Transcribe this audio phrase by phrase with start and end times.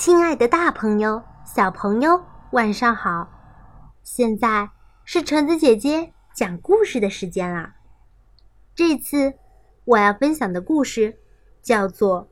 [0.00, 3.28] 亲爱的，大朋友、小朋友，晚上好！
[4.02, 4.70] 现在
[5.04, 7.74] 是橙子姐姐讲故事的时间啦。
[8.74, 9.34] 这次
[9.84, 11.18] 我要分享的故事
[11.60, 12.22] 叫做《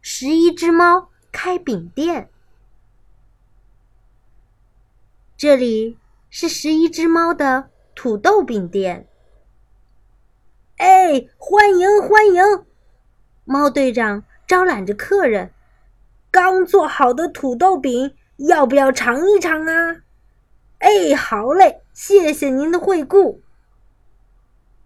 [0.00, 2.24] 十一只猫开饼店》。
[5.36, 9.06] 这里是十一只猫的土豆饼店。
[10.78, 12.42] 哎，欢迎欢迎！
[13.44, 15.54] 猫队长招揽着客人。
[16.32, 19.96] 刚做好的土豆饼，要不要尝一尝啊？
[20.78, 23.42] 哎，好嘞，谢谢您的惠顾。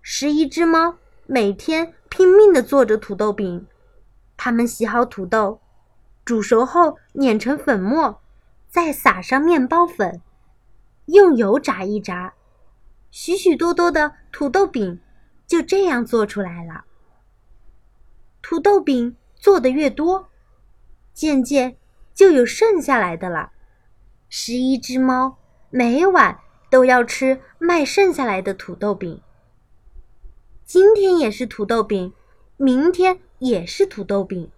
[0.00, 3.66] 十一只猫每天拼命的做着土豆饼，
[4.36, 5.60] 它们洗好土豆，
[6.24, 8.22] 煮熟后碾成粉末，
[8.68, 10.22] 再撒上面包粉，
[11.06, 12.34] 用油炸一炸，
[13.10, 15.00] 许许多多的土豆饼
[15.48, 16.84] 就这样做出来了。
[18.40, 20.28] 土豆饼做的越多。
[21.12, 21.76] 渐渐
[22.14, 23.52] 就有剩下来的了。
[24.28, 25.38] 十一只猫
[25.70, 29.20] 每晚都要吃卖剩下来的土豆饼。
[30.64, 32.14] 今天也是土豆饼，
[32.56, 34.50] 明天也是土豆饼。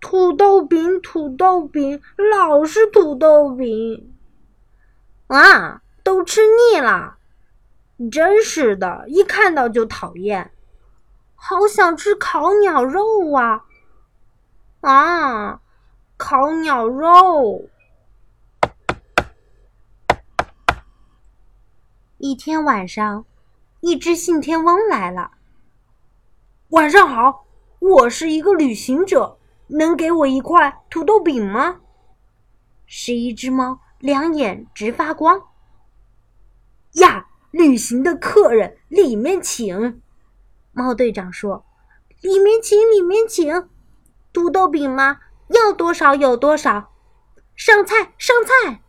[0.00, 4.12] 土豆饼，土豆饼，老是土豆饼，
[5.26, 7.18] 啊，都吃腻了。
[8.10, 10.50] 真是的，一看到就讨厌。
[11.34, 13.64] 好想吃烤鸟肉啊！
[14.82, 15.60] 啊，
[16.16, 17.68] 烤鸟肉！
[22.18, 23.24] 一天晚上，
[23.78, 25.34] 一只信天翁来了。
[26.70, 27.46] 晚上好，
[27.78, 31.80] 我是一个旅行者，能给我一块土豆饼吗？
[32.84, 35.44] 十一只猫两眼直发光。
[36.94, 40.02] 呀，旅行的客人，里面请。
[40.72, 41.64] 猫队长说
[42.20, 43.46] ：“里面请，里面请。”
[44.32, 45.20] 土豆饼吗？
[45.48, 46.90] 要多少有多少。
[47.54, 48.80] 上菜，上菜。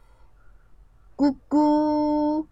[1.16, 2.48] 咕咕，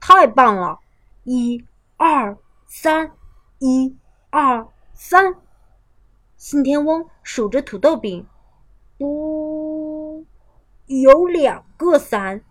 [0.00, 0.78] 太棒了！
[1.24, 1.64] 一、
[1.96, 3.12] 二、三，
[3.58, 3.96] 一、
[4.30, 5.34] 二、三。
[6.36, 8.26] 信天翁数着土豆饼，
[8.96, 10.24] 不，
[10.86, 12.42] 有两个三，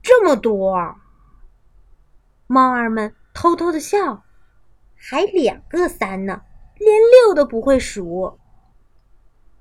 [0.00, 0.96] 这么多啊！
[2.46, 4.22] 猫儿们偷偷的笑，
[4.96, 6.42] 还两个三呢，
[6.78, 8.38] 连六都不会数。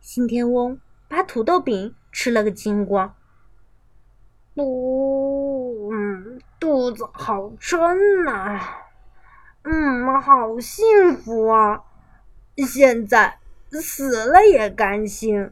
[0.02, 3.16] 信天翁把土豆饼吃了个精光。
[4.56, 8.60] 不，嗯，肚子好撑呐，
[9.62, 11.84] 嗯，好幸福啊！
[12.58, 13.40] 现在
[13.70, 15.52] 死了也甘心。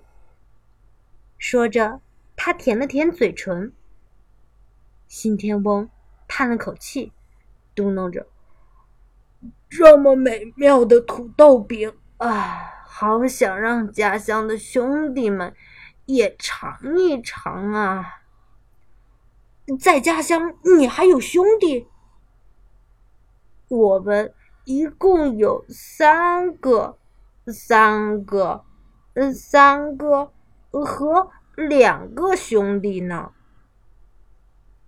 [1.38, 2.02] 说着，
[2.36, 3.72] 他舔了舔嘴唇。
[5.08, 5.90] 信天翁
[6.28, 7.14] 叹了口气，
[7.76, 8.28] 嘟囔着
[9.70, 15.54] ：“这么美妙的土豆饼啊！”好想让家乡的兄弟们
[16.06, 18.24] 也尝一尝啊！
[19.80, 21.88] 在家乡，你还有兄弟？
[23.68, 24.34] 我们
[24.66, 26.98] 一共有三个，
[27.46, 28.66] 三个，
[29.14, 30.34] 嗯，三个
[30.72, 33.32] 和两个兄弟呢。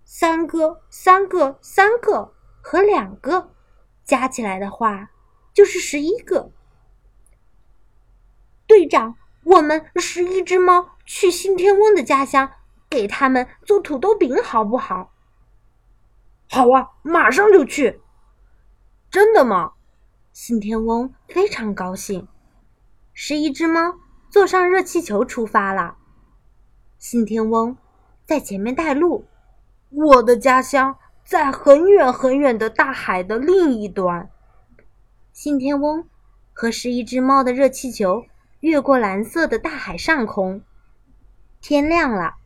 [0.04, 3.52] 三个，三个，三个和两个，
[4.04, 5.12] 加起来的话
[5.54, 6.50] 就是十一个。
[8.72, 12.50] 队长，我们十一只猫去信天翁的家乡，
[12.88, 15.12] 给他们做土豆饼，好不好？
[16.48, 18.00] 好啊，马上就去。
[19.10, 19.72] 真的吗？
[20.32, 22.26] 信天翁非常高兴。
[23.12, 23.96] 十一只猫
[24.30, 25.98] 坐上热气球出发了。
[26.98, 27.76] 信天翁
[28.24, 29.26] 在前面带路。
[29.90, 30.96] 我的家乡
[31.26, 34.30] 在很远很远的大海的另一端。
[35.30, 36.08] 信天翁
[36.54, 38.24] 和十一只猫的热气球。
[38.62, 40.62] 越过蓝色的大海上空，
[41.60, 42.36] 天亮了。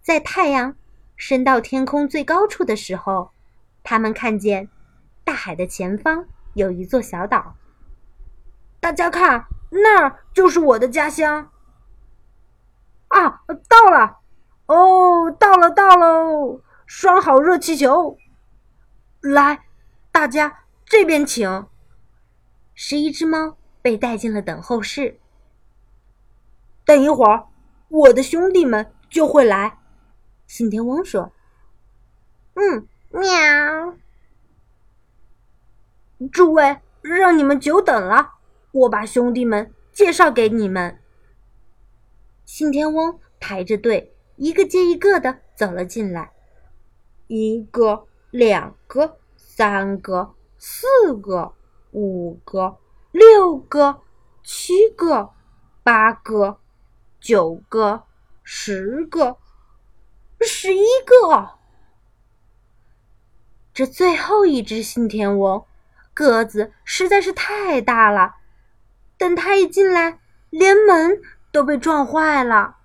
[0.00, 0.76] 在太阳
[1.16, 3.32] 升到天空最高处的时候，
[3.82, 4.68] 他们看见
[5.24, 7.56] 大海的前方有一座小岛。
[8.78, 11.50] 大家看，那儿就是我的家乡。
[13.08, 14.18] 啊，到了！
[14.66, 16.60] 哦，到了，到喽！
[16.86, 18.16] 拴好热气球，
[19.20, 19.64] 来，
[20.12, 21.66] 大家这边请。
[22.74, 25.18] 十一只猫被带进了等候室。
[26.84, 27.46] 等一会儿，
[27.88, 29.78] 我的兄弟们就会来。
[30.46, 31.32] 信天翁说
[32.54, 33.96] ：“嗯，喵。
[36.30, 38.34] 诸位，让你们久等了，
[38.72, 40.98] 我把兄弟们介绍给你们。”
[42.44, 46.32] 信天翁排着队，一个接一个的走了进来。
[47.28, 50.86] 一个，两个，三个，四
[51.16, 51.54] 个，
[51.92, 52.76] 五个，
[53.10, 54.02] 六个，
[54.42, 55.30] 七个，
[55.82, 56.58] 八个。
[57.22, 58.02] 九个、
[58.42, 59.38] 十个、
[60.40, 61.50] 十一个。
[63.72, 65.64] 这最后一只信天翁
[66.12, 68.34] 个子实在是太大了，
[69.16, 70.18] 等它一进来，
[70.50, 71.22] 连门
[71.52, 72.78] 都被撞坏了。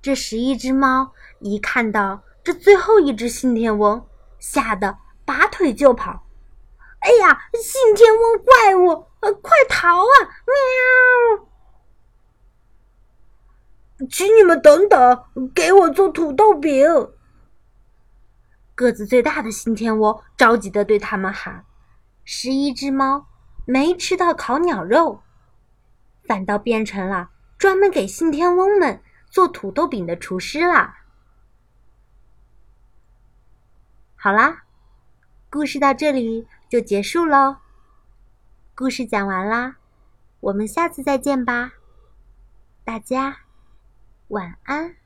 [0.00, 4.08] 这十一只猫一看到这最后一只信天翁，
[4.38, 4.96] 吓得
[5.26, 6.26] 拔腿就跑。
[7.00, 10.14] 哎呀，信天翁怪物，快逃啊！
[11.36, 11.48] 喵！
[14.08, 15.24] 请你们等等，
[15.54, 16.84] 给我做土豆饼。
[18.74, 21.64] 个子最大的信天翁着急的对他们喊
[22.24, 23.26] ：“十一只猫
[23.66, 25.22] 没吃到烤鸟肉，
[26.26, 30.98] 反倒变成了专门给信天翁们做土豆饼的厨师啦！”
[34.16, 34.64] 好啦，
[35.50, 37.56] 故事到这里就结束喽。
[38.74, 39.76] 故事讲完啦，
[40.40, 41.74] 我们下次再见吧，
[42.82, 43.36] 大家
[44.28, 45.03] 晚安。